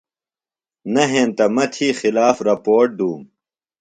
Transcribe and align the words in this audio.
نہ 0.93 1.03
ہینتہ 1.11 1.45
مہ 1.55 1.65
تھی 1.73 1.87
خلاف 1.99 2.37
رپوٹ 2.47 2.87
دُوم۔ 2.97 3.21